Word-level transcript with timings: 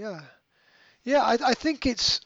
Yeah, 0.00 0.20
yeah. 1.04 1.20
I, 1.22 1.36
I 1.48 1.52
think 1.52 1.84
it's 1.84 2.22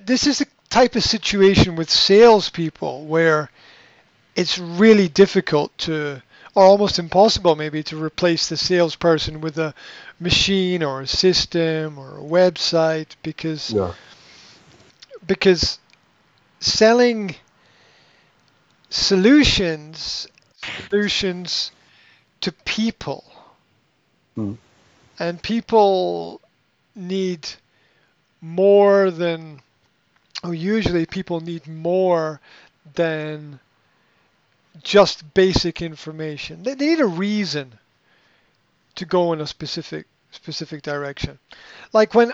this 0.00 0.26
is 0.26 0.40
the 0.40 0.48
type 0.68 0.96
of 0.96 1.04
situation 1.04 1.76
with 1.76 1.88
salespeople 1.88 3.04
where 3.04 3.50
it's 4.34 4.58
really 4.58 5.06
difficult 5.06 5.70
to, 5.78 6.20
or 6.56 6.64
almost 6.64 6.98
impossible 6.98 7.54
maybe, 7.54 7.84
to 7.84 8.02
replace 8.02 8.48
the 8.48 8.56
salesperson 8.56 9.40
with 9.40 9.58
a 9.58 9.74
machine 10.18 10.82
or 10.82 11.02
a 11.02 11.06
system 11.06 11.98
or 11.98 12.18
a 12.18 12.22
website 12.22 13.14
because 13.22 13.70
Yeah. 13.70 13.94
because 15.24 15.78
selling 16.58 17.36
solutions 18.90 20.26
solutions 20.88 21.70
to 22.40 22.50
people 22.50 23.22
Mm. 24.36 24.58
And 25.18 25.42
people 25.42 26.40
need 26.94 27.48
more 28.40 29.10
than 29.10 29.60
oh, 30.42 30.50
usually 30.50 31.06
people 31.06 31.40
need 31.40 31.66
more 31.66 32.40
than 32.94 33.58
just 34.82 35.34
basic 35.34 35.80
information. 35.80 36.62
They, 36.62 36.74
they 36.74 36.88
need 36.88 37.00
a 37.00 37.06
reason 37.06 37.78
to 38.96 39.04
go 39.04 39.32
in 39.32 39.40
a 39.40 39.46
specific 39.46 40.06
specific 40.30 40.82
direction. 40.82 41.38
Like 41.92 42.14
when 42.14 42.32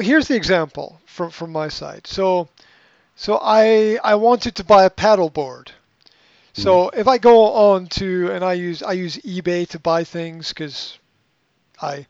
here's 0.00 0.28
the 0.28 0.36
example 0.36 1.00
from 1.06 1.30
from 1.30 1.52
my 1.52 1.68
side. 1.68 2.06
So 2.06 2.48
so 3.16 3.38
I 3.42 3.98
I 4.02 4.14
wanted 4.14 4.54
to 4.56 4.64
buy 4.64 4.84
a 4.84 4.90
paddleboard. 4.90 5.68
So 6.54 6.90
hmm. 6.90 6.98
if 6.98 7.06
I 7.06 7.18
go 7.18 7.52
on 7.52 7.86
to 7.98 8.32
and 8.32 8.44
I 8.44 8.54
use 8.54 8.82
I 8.82 8.92
use 8.92 9.18
eBay 9.18 9.68
to 9.68 9.78
buy 9.78 10.04
things 10.04 10.48
because 10.48 10.98
I 11.80 12.06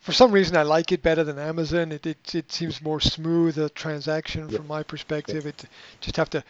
for 0.00 0.12
some 0.12 0.32
reason 0.32 0.56
I 0.56 0.62
like 0.62 0.90
it 0.92 1.02
better 1.02 1.24
than 1.24 1.38
Amazon. 1.38 1.92
It 1.92 2.06
it, 2.06 2.34
it 2.34 2.52
seems 2.52 2.82
more 2.82 3.00
smooth 3.00 3.58
a 3.58 3.68
transaction 3.68 4.48
Yep. 4.48 4.56
from 4.58 4.66
my 4.66 4.82
perspective. 4.82 5.46
It 5.46 5.64
just 6.00 6.16
have 6.16 6.30
to 6.30 6.42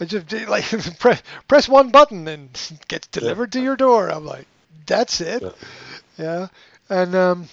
I 0.00 0.04
just 0.04 0.32
like 0.48 0.64
press 0.98 1.22
press 1.48 1.68
one 1.68 1.90
button 1.90 2.26
and 2.28 2.50
it 2.70 2.88
gets 2.88 3.06
delivered 3.08 3.52
to 3.52 3.60
your 3.60 3.76
door. 3.76 4.08
I'm 4.10 4.24
like 4.24 4.46
that's 4.86 5.20
it. 5.20 5.42
Yeah. 5.42 5.50
Yeah. 6.18 6.46
And 6.90 7.14
um, 7.14 7.48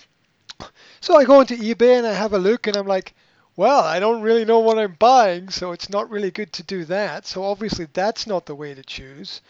so 1.00 1.16
I 1.16 1.24
go 1.24 1.40
into 1.42 1.56
eBay 1.56 1.98
and 1.98 2.06
I 2.06 2.14
have 2.14 2.34
a 2.34 2.38
look 2.38 2.68
and 2.68 2.76
I'm 2.76 2.86
like, 2.88 3.14
well, 3.56 3.80
I 3.82 4.00
don't 4.00 4.22
really 4.22 4.46
know 4.46 4.60
what 4.60 4.78
I'm 4.78 4.96
buying, 5.00 5.50
so 5.50 5.72
it's 5.72 5.90
not 5.90 6.10
really 6.10 6.32
good 6.32 6.52
to 6.54 6.64
do 6.64 6.86
that. 6.86 7.26
So 7.26 7.44
obviously 7.44 7.88
that's 7.94 8.28
not 8.28 8.46
the 8.46 8.56
way 8.56 8.74
to 8.74 8.84
choose. 8.84 9.42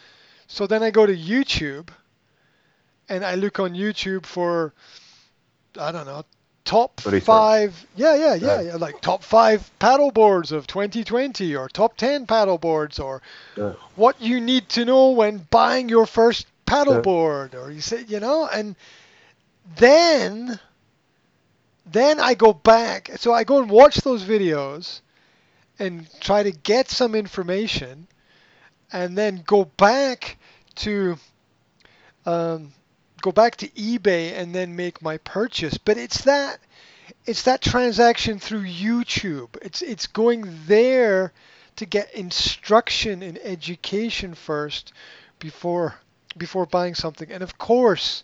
So 0.47 0.67
then 0.67 0.83
I 0.83 0.91
go 0.91 1.05
to 1.05 1.15
YouTube 1.15 1.89
and 3.09 3.25
I 3.25 3.35
look 3.35 3.59
on 3.59 3.73
YouTube 3.73 4.25
for 4.25 4.73
I 5.79 5.91
don't 5.91 6.05
know, 6.05 6.23
top 6.65 6.99
five 7.01 7.85
yeah, 7.95 8.15
yeah, 8.15 8.35
yeah, 8.35 8.55
Right. 8.55 8.65
yeah, 8.67 8.75
like 8.75 9.01
top 9.01 9.23
five 9.23 9.71
paddle 9.79 10.11
boards 10.11 10.51
of 10.51 10.67
2020 10.67 11.55
or 11.55 11.67
top 11.69 11.97
10 11.97 12.27
paddle 12.27 12.57
boards 12.57 12.99
or 12.99 13.21
Yeah. 13.55 13.73
what 13.95 14.21
you 14.21 14.39
need 14.39 14.69
to 14.69 14.85
know 14.85 15.11
when 15.11 15.47
buying 15.49 15.89
your 15.89 16.05
first 16.05 16.47
paddle 16.65 16.95
Yeah. 16.95 17.01
board 17.01 17.55
or 17.55 17.71
you 17.71 17.81
say 17.81 18.03
you 18.07 18.19
know 18.19 18.47
and 18.47 18.75
then 19.77 20.59
then 21.85 22.19
I 22.19 22.33
go 22.35 22.53
back 22.53 23.11
so 23.15 23.33
I 23.33 23.43
go 23.43 23.61
and 23.61 23.69
watch 23.69 23.97
those 23.97 24.23
videos 24.23 25.01
and 25.79 26.07
try 26.21 26.43
to 26.43 26.51
get 26.51 26.89
some 26.89 27.15
information 27.15 28.07
and 28.91 29.17
then 29.17 29.43
go 29.45 29.65
back 29.65 30.37
to 30.75 31.17
um, 32.25 32.71
go 33.21 33.31
back 33.31 33.55
to 33.55 33.67
eBay 33.69 34.33
and 34.33 34.53
then 34.53 34.75
make 34.75 35.01
my 35.01 35.17
purchase 35.19 35.77
but 35.77 35.97
it's 35.97 36.23
that 36.23 36.59
it's 37.25 37.43
that 37.43 37.61
transaction 37.61 38.39
through 38.39 38.63
YouTube 38.63 39.49
it's 39.61 39.81
it's 39.81 40.07
going 40.07 40.43
there 40.65 41.31
to 41.75 41.85
get 41.85 42.13
instruction 42.13 43.23
and 43.23 43.39
education 43.39 44.33
first 44.33 44.93
before 45.39 45.95
before 46.37 46.65
buying 46.65 46.95
something. 46.95 47.31
And 47.31 47.43
of 47.43 47.57
course, 47.57 48.23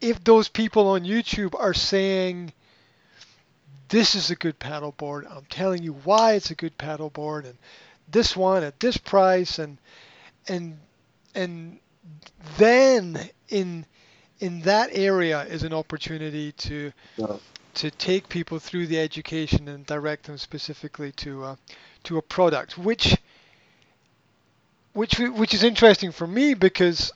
if 0.00 0.22
those 0.24 0.48
people 0.48 0.88
on 0.88 1.02
YouTube 1.02 1.58
are 1.58 1.74
saying 1.74 2.52
this 3.88 4.14
is 4.14 4.30
a 4.30 4.36
good 4.36 4.58
paddleboard, 4.58 5.30
I'm 5.30 5.44
telling 5.50 5.82
you 5.82 5.94
why 6.04 6.34
it's 6.34 6.50
a 6.50 6.54
good 6.54 6.78
paddleboard 6.78 7.44
and 7.44 7.58
this 8.10 8.36
one 8.36 8.62
at 8.62 8.80
this 8.80 8.96
price 8.96 9.58
and 9.58 9.78
and 10.48 10.78
and 11.34 11.78
then 12.58 13.18
in 13.48 13.86
in 14.42 14.60
that 14.62 14.90
area 14.92 15.42
is 15.44 15.62
an 15.62 15.72
opportunity 15.72 16.50
to 16.52 16.92
Yeah. 17.16 17.36
to 17.74 17.90
take 17.90 18.28
people 18.28 18.58
through 18.58 18.86
the 18.88 18.98
education 18.98 19.68
and 19.68 19.86
direct 19.86 20.24
them 20.24 20.36
specifically 20.36 21.12
to 21.12 21.44
uh, 21.44 21.56
to 22.02 22.18
a 22.18 22.22
product, 22.22 22.76
which 22.76 23.16
which 24.94 25.18
which 25.18 25.54
is 25.54 25.62
interesting 25.62 26.10
for 26.12 26.26
me 26.26 26.54
because 26.54 27.12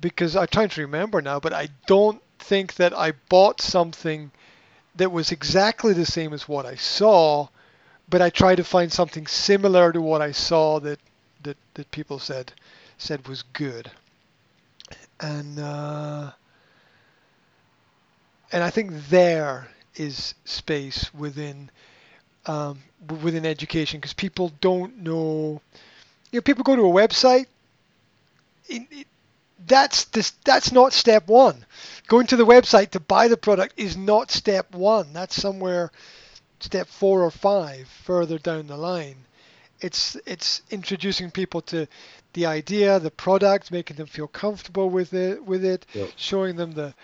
because 0.00 0.34
I'm 0.34 0.48
trying 0.48 0.68
to 0.70 0.80
remember 0.80 1.22
now, 1.22 1.38
but 1.38 1.52
I 1.52 1.68
don't 1.86 2.20
think 2.40 2.74
that 2.74 2.92
I 2.92 3.12
bought 3.28 3.60
something 3.60 4.32
that 4.96 5.12
was 5.12 5.30
exactly 5.30 5.92
the 5.94 6.04
same 6.04 6.32
as 6.32 6.48
what 6.48 6.66
I 6.66 6.74
saw, 6.74 7.46
but 8.10 8.20
I 8.20 8.30
tried 8.30 8.56
to 8.56 8.64
find 8.64 8.92
something 8.92 9.28
similar 9.28 9.92
to 9.92 10.02
what 10.02 10.20
I 10.20 10.32
saw 10.32 10.80
that 10.80 10.98
that, 11.44 11.56
that 11.74 11.90
people 11.92 12.18
said 12.18 12.52
said 12.98 13.28
was 13.28 13.42
good, 13.52 13.90
and. 15.22 15.58
Uh, 15.58 16.32
and 18.52 18.62
I 18.62 18.70
think 18.70 18.92
there 19.08 19.68
is 19.96 20.34
space 20.44 21.12
within 21.14 21.70
um, 22.46 22.80
within 23.22 23.46
education 23.46 23.98
because 23.98 24.12
people 24.12 24.52
don't 24.60 24.98
know. 24.98 25.60
You 26.30 26.38
know, 26.38 26.42
people 26.42 26.64
go 26.64 26.76
to 26.76 26.82
a 26.82 26.84
website. 26.92 27.46
It, 28.68 28.82
it, 28.90 29.06
that's 29.66 30.04
this. 30.06 30.32
That's 30.44 30.72
not 30.72 30.92
step 30.92 31.28
one. 31.28 31.64
Going 32.08 32.26
to 32.28 32.36
the 32.36 32.46
website 32.46 32.90
to 32.90 33.00
buy 33.00 33.28
the 33.28 33.36
product 33.36 33.74
is 33.78 33.96
not 33.96 34.30
step 34.30 34.74
one. 34.74 35.12
That's 35.12 35.40
somewhere 35.40 35.90
step 36.60 36.88
four 36.88 37.22
or 37.22 37.30
five 37.30 37.88
further 37.88 38.38
down 38.38 38.66
the 38.66 38.76
line. 38.76 39.16
It's 39.82 40.16
it's 40.26 40.62
introducing 40.70 41.30
people 41.30 41.60
to 41.62 41.86
the 42.32 42.46
idea, 42.46 42.98
the 42.98 43.10
product, 43.10 43.70
making 43.70 43.96
them 43.96 44.06
feel 44.06 44.28
comfortable 44.28 44.88
with 44.88 45.12
it, 45.12 45.44
with 45.44 45.64
it, 45.64 45.84
Yep. 45.92 46.08
showing 46.16 46.56
them 46.56 46.72
the 46.72 46.94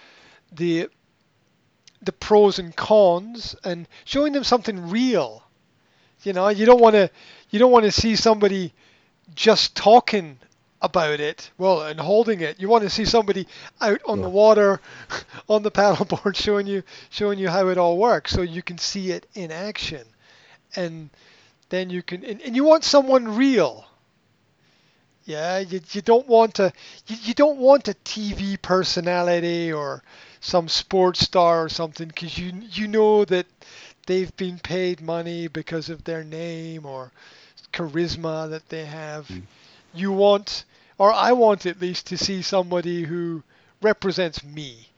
the 0.52 0.88
the 2.00 2.12
pros 2.12 2.58
and 2.58 2.74
cons 2.76 3.56
and 3.64 3.88
showing 4.04 4.32
them 4.32 4.44
something 4.44 4.88
real. 4.88 5.42
You 6.22 6.32
know, 6.32 6.48
you 6.48 6.66
don't 6.66 6.80
want 6.80 6.94
to 6.94 7.10
you 7.50 7.58
don't 7.58 7.72
want 7.72 7.84
to 7.84 7.92
see 7.92 8.16
somebody 8.16 8.72
just 9.34 9.74
talking 9.76 10.38
about 10.80 11.18
it, 11.18 11.50
well, 11.58 11.82
and 11.82 11.98
holding 11.98 12.40
it. 12.40 12.60
You 12.60 12.68
want 12.68 12.84
to 12.84 12.90
see 12.90 13.04
somebody 13.04 13.48
out 13.80 14.00
on 14.06 14.20
the 14.20 14.30
water 14.30 14.80
on 15.48 15.62
the 15.64 15.70
paddleboard 15.72 16.36
showing 16.44 16.66
you 16.68 16.82
showing 17.10 17.38
you 17.40 17.48
how 17.48 17.68
it 17.68 17.78
all 17.78 17.98
works 17.98 18.30
so 18.32 18.42
you 18.42 18.62
can 18.62 18.78
see 18.78 19.10
it 19.10 19.26
in 19.34 19.50
action. 19.50 20.06
And 20.76 21.10
then 21.70 21.90
you 21.90 22.02
can 22.02 22.24
and, 22.24 22.40
and 22.42 22.56
you 22.56 22.64
want 22.64 22.84
someone 22.84 23.36
real. 23.36 23.86
Yeah, 25.24 25.58
you, 25.58 25.80
you 25.92 26.00
don't 26.00 26.26
want 26.26 26.54
to 26.54 26.72
you, 27.06 27.16
you 27.22 27.34
don't 27.34 27.58
want 27.58 27.88
a 27.88 27.94
TV 28.04 28.56
personality 28.60 29.72
or 29.72 30.02
some 30.40 30.68
sports 30.68 31.20
star 31.20 31.64
or 31.64 31.68
something 31.68 32.08
because 32.08 32.38
you 32.38 32.52
you 32.72 32.88
know 32.88 33.24
that 33.26 33.46
they've 34.06 34.34
been 34.36 34.58
paid 34.58 35.00
money 35.00 35.46
because 35.48 35.90
of 35.90 36.04
their 36.04 36.24
name 36.24 36.86
or 36.86 37.12
charisma 37.72 38.48
that 38.50 38.68
they 38.68 38.84
have. 38.86 39.28
Mm. 39.28 39.42
You 39.94 40.12
want, 40.12 40.64
or 40.98 41.12
I 41.12 41.32
want 41.32 41.66
at 41.66 41.80
least 41.80 42.06
to 42.08 42.18
see 42.18 42.42
somebody 42.42 43.04
who 43.04 43.42
represents 43.82 44.42
me. 44.44 44.88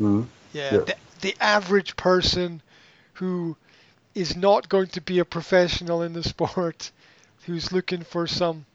Mhm. 0.00 0.26
Yeah, 0.52 0.72
Yeah. 0.72 0.78
The, 0.78 0.96
the 1.20 1.36
average 1.40 1.96
person 1.96 2.62
who 3.14 3.56
is 4.14 4.36
not 4.36 4.68
going 4.68 4.88
to 4.88 5.00
be 5.00 5.18
a 5.18 5.24
professional 5.24 6.02
in 6.02 6.12
the 6.12 6.22
sport, 6.22 6.90
who's 7.46 7.72
looking 7.72 8.02
for 8.02 8.26
some 8.26 8.66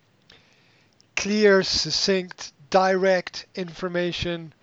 clear, 1.15 1.63
succinct, 1.63 2.51
direct 2.69 3.45
information, 3.55 4.53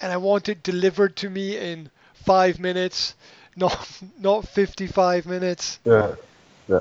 and 0.00 0.12
I 0.12 0.16
want 0.16 0.48
it 0.48 0.62
delivered 0.62 1.16
to 1.16 1.30
me 1.30 1.56
in 1.56 1.90
five 2.14 2.58
minutes, 2.58 3.14
not 3.56 3.88
not 4.18 4.48
55 4.48 5.26
minutes. 5.26 5.78
Yeah. 5.84 6.14
Yeah. 6.68 6.80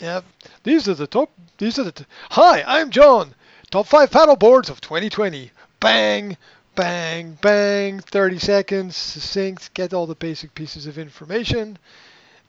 Yeah, 0.00 0.20
these 0.64 0.88
are 0.88 0.94
the 0.94 1.06
top. 1.06 1.30
These 1.58 1.78
are 1.78 1.84
the. 1.84 1.92
T- 1.92 2.04
Hi, 2.30 2.64
I'm 2.66 2.90
John. 2.90 3.34
Top 3.70 3.86
five 3.86 4.10
paddle 4.10 4.36
boards 4.36 4.68
of 4.68 4.80
2020. 4.80 5.50
Bang, 5.78 6.36
bang, 6.74 7.38
bang. 7.40 8.00
30 8.00 8.38
seconds, 8.38 8.96
succinct. 8.96 9.72
Get 9.74 9.94
all 9.94 10.06
the 10.06 10.16
basic 10.16 10.54
pieces 10.54 10.86
of 10.86 10.98
information, 10.98 11.78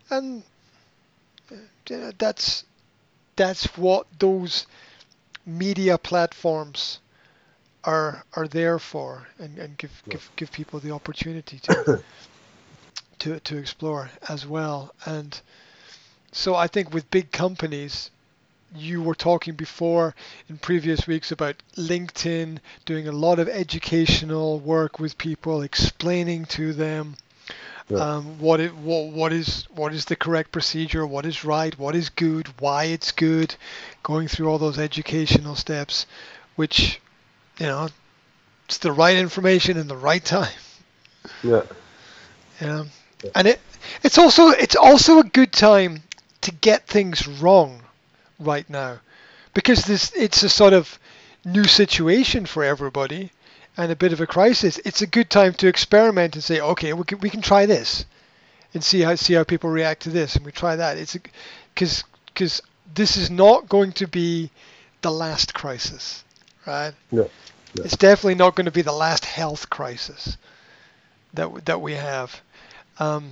and 0.09 0.43
uh, 1.51 1.55
yeah, 1.89 2.11
that's 2.17 2.65
that's 3.35 3.77
what 3.77 4.07
those 4.19 4.65
media 5.45 5.97
platforms 5.97 6.99
are 7.83 8.25
are 8.33 8.47
there 8.47 8.79
for, 8.79 9.27
and, 9.37 9.57
and 9.57 9.77
give, 9.77 10.03
give 10.09 10.29
give 10.35 10.51
people 10.51 10.79
the 10.79 10.91
opportunity 10.91 11.59
to 11.59 12.03
to 13.19 13.39
to 13.39 13.57
explore 13.57 14.09
as 14.27 14.45
well. 14.45 14.93
And 15.05 15.39
so 16.31 16.55
I 16.55 16.67
think 16.67 16.93
with 16.93 17.09
big 17.11 17.31
companies, 17.31 18.09
you 18.75 19.01
were 19.01 19.15
talking 19.15 19.53
before 19.53 20.15
in 20.49 20.57
previous 20.57 21.07
weeks 21.07 21.31
about 21.31 21.55
LinkedIn 21.77 22.59
doing 22.85 23.07
a 23.07 23.11
lot 23.11 23.39
of 23.39 23.47
educational 23.47 24.59
work 24.59 24.99
with 24.99 25.17
people, 25.17 25.61
explaining 25.61 26.45
to 26.45 26.73
them 26.73 27.15
Yeah. 27.89 27.97
um, 27.99 28.39
what 28.39 28.59
it 28.59 28.75
what, 28.75 29.11
what 29.11 29.31
is 29.31 29.67
what 29.75 29.93
is 29.93 30.05
the 30.05 30.15
correct 30.15 30.51
procedure, 30.51 31.05
what 31.05 31.25
is 31.25 31.45
right, 31.45 31.77
what 31.77 31.95
is 31.95 32.09
good, 32.09 32.47
why 32.59 32.85
it's 32.85 33.11
good, 33.11 33.55
going 34.01 34.27
through 34.27 34.47
all 34.49 34.57
those 34.57 34.79
educational 34.79 35.55
steps, 35.55 36.07
which 36.55 36.99
you 37.59 37.67
know 37.67 37.89
it's 38.65 38.79
the 38.79 38.91
right 38.91 39.15
information 39.15 39.77
in 39.77 39.87
the 39.87 39.97
right 39.97 40.23
time. 40.23 40.53
Yeah. 41.43 41.61
Yeah. 42.59 42.85
Yeah. 43.23 43.29
And 43.35 43.47
it 43.47 43.59
it's 44.03 44.17
also 44.17 44.49
it's 44.49 44.75
also 44.75 45.19
a 45.19 45.23
good 45.23 45.51
time 45.51 46.03
to 46.41 46.51
get 46.51 46.88
things 46.88 47.27
wrong 47.27 47.81
right 48.39 48.69
now 48.69 48.99
because 49.53 49.85
this 49.85 50.11
it's 50.15 50.41
a 50.43 50.49
sort 50.49 50.73
of 50.73 50.99
new 51.43 51.65
situation 51.65 52.45
for 52.47 52.63
everybody 52.63 53.31
and 53.77 53.92
a 53.92 53.95
bit 53.95 54.13
of 54.13 54.22
a 54.22 54.27
crisis. 54.27 54.80
It's 54.86 55.01
a 55.01 55.07
good 55.07 55.30
time 55.30 55.54
to 55.56 55.68
experiment 55.68 56.36
and 56.36 56.44
say, 56.44 56.60
okay, 56.60 56.94
we 56.94 57.04
can, 57.04 57.19
we 57.19 57.30
can 57.30 57.42
try 57.42 57.66
this 57.66 58.06
and 58.74 58.83
see 58.83 59.01
how 59.01 59.16
see 59.16 59.33
how 59.33 59.44
people 59.44 59.69
react 59.69 60.04
to 60.04 60.10
this 60.10 60.36
and 60.36 60.45
we 60.45 60.51
try 60.51 60.75
that. 60.75 60.98
It's 60.98 61.18
because 61.74 62.04
because 62.27 62.62
this 62.94 63.18
is 63.18 63.30
not 63.30 63.68
going 63.69 63.94
to 63.94 64.07
be 64.07 64.51
the 65.01 65.12
last 65.12 65.54
crisis, 65.54 66.24
right? 66.66 66.94
Yeah. 67.12 67.24
Yeah. 67.74 67.83
It's 67.83 67.98
definitely 67.98 68.36
not 68.36 68.56
going 68.56 68.66
to 68.66 68.72
be 68.72 68.81
the 68.81 68.94
last 68.94 69.25
health 69.25 69.69
crisis 69.69 70.38
that 71.33 71.66
that 71.66 71.81
we 71.81 71.94
have. 71.94 72.42
Um, 73.00 73.31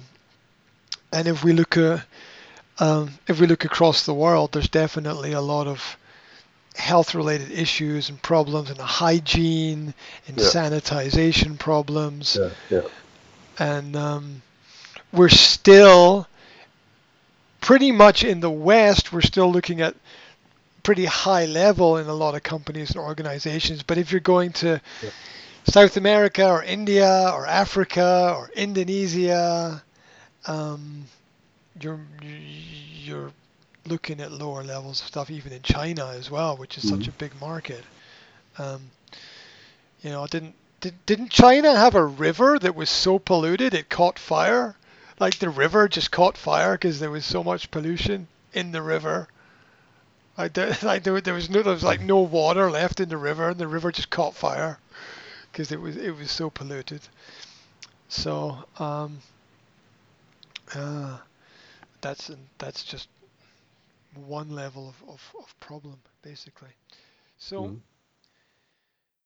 and 1.11 1.27
if 1.27 1.43
we 1.43 1.53
look 1.53 1.77
at 1.77 2.05
um, 2.79 3.11
if 3.27 3.39
we 3.39 3.47
look 3.47 3.65
across 3.65 4.05
the 4.05 4.13
world, 4.13 4.51
there's 4.51 4.69
definitely 4.69 5.31
a 5.33 5.41
lot 5.41 5.67
of 5.67 5.97
health-related 6.75 7.51
issues 7.51 8.09
and 8.09 8.21
problems, 8.21 8.69
and 8.69 8.79
hygiene 8.79 9.93
and 10.27 10.37
Yeah. 10.37 10.43
sanitization 10.45 11.57
problems, 11.59 12.37
Yeah. 12.39 12.49
Yeah. 12.69 12.81
and 13.59 13.95
um, 13.95 14.41
we're 15.11 15.29
still 15.29 16.27
pretty 17.61 17.91
much 17.91 18.23
in 18.23 18.39
the 18.39 18.49
West. 18.49 19.13
We're 19.13 19.21
still 19.21 19.51
looking 19.51 19.81
at 19.81 19.95
pretty 20.83 21.05
high 21.05 21.45
level 21.45 21.97
in 21.97 22.07
a 22.07 22.13
lot 22.13 22.35
of 22.35 22.43
companies 22.43 22.89
and 22.91 22.99
organizations. 22.99 23.83
But 23.83 23.97
if 23.97 24.11
you're 24.11 24.19
going 24.19 24.51
to 24.53 24.81
Yeah. 25.01 25.09
South 25.65 25.95
America 25.95 26.45
or 26.49 26.61
India 26.61 27.29
or 27.33 27.45
Africa 27.45 28.33
or 28.35 28.49
Indonesia, 28.55 29.81
um, 30.45 31.05
you're 31.79 32.01
you're 33.05 33.31
looking 33.85 34.19
at 34.21 34.31
lower 34.31 34.63
levels 34.63 35.01
of 35.01 35.07
stuff, 35.07 35.29
even 35.29 35.51
in 35.51 35.61
China 35.61 36.07
as 36.07 36.29
well, 36.29 36.57
which 36.57 36.77
is 36.77 36.87
such 36.87 37.07
Mhm. 37.07 37.09
a 37.09 37.13
big 37.13 37.39
market. 37.39 37.85
Um, 38.57 38.91
you 40.01 40.09
know, 40.09 40.25
didn't 40.27 40.55
did, 40.81 41.05
didn't 41.05 41.29
China 41.31 41.75
have 41.75 41.95
a 41.95 42.05
river 42.05 42.59
that 42.59 42.75
was 42.75 42.89
so 42.89 43.17
polluted 43.19 43.73
it 43.73 43.89
caught 43.89 44.19
fire? 44.19 44.77
Like 45.19 45.39
the 45.39 45.49
river 45.49 45.87
just 45.87 46.11
caught 46.11 46.37
fire 46.37 46.73
because 46.73 46.99
there 46.99 47.09
was 47.11 47.25
so 47.25 47.43
much 47.43 47.71
pollution 47.71 48.27
in 48.53 48.71
the 48.71 48.81
river. 48.81 49.27
Like 50.37 50.53
there, 50.53 50.75
like 50.83 51.03
there, 51.03 51.19
there 51.21 51.33
was 51.33 51.49
no, 51.49 51.61
there 51.61 51.73
was 51.73 51.83
like 51.83 52.01
no 52.01 52.19
water 52.19 52.69
left 52.71 52.99
in 52.99 53.09
the 53.09 53.17
river, 53.17 53.49
and 53.49 53.59
the 53.59 53.67
river 53.67 53.91
just 53.91 54.09
caught 54.09 54.35
fire 54.35 54.79
because 55.51 55.71
it 55.71 55.79
was 55.81 55.95
it 55.97 56.15
was 56.15 56.31
so 56.31 56.49
polluted. 56.49 57.01
So 58.07 58.65
um, 58.79 59.21
uh, 60.75 61.17
that's 62.01 62.31
that's 62.57 62.83
just 62.83 63.07
one 64.17 64.49
level 64.49 64.89
of, 64.89 65.03
of, 65.09 65.33
of 65.39 65.59
problem 65.59 65.99
basically. 66.21 66.75
So 67.37 67.65
Mhm. 67.65 67.81